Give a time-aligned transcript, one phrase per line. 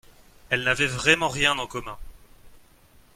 [0.49, 1.95] elle n’avait vraiment rien en commun.